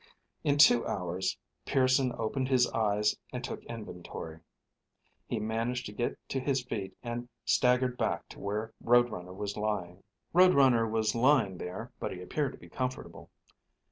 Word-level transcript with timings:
In 0.43 0.57
two 0.57 0.83
hours 0.87 1.37
Pearson 1.63 2.11
opened 2.17 2.47
his 2.47 2.67
eyes 2.71 3.15
and 3.31 3.43
took 3.43 3.63
inventory. 3.65 4.39
He 5.27 5.39
managed 5.39 5.85
to 5.85 5.91
get 5.91 6.17
to 6.29 6.39
his 6.39 6.63
feet 6.63 6.97
and 7.03 7.29
staggered 7.45 7.99
back 7.99 8.27
to 8.29 8.39
where 8.39 8.73
Road 8.83 9.11
Runner 9.11 9.31
was 9.35 9.55
lying. 9.55 10.01
Road 10.33 10.55
Runner 10.55 10.87
was 10.89 11.13
lying 11.13 11.59
there, 11.59 11.91
but 11.99 12.11
he 12.13 12.19
appeared 12.19 12.53
to 12.53 12.57
be 12.57 12.67
comfortable. 12.67 13.29